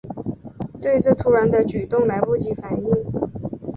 [0.81, 2.91] 对这突然的举动来不及反应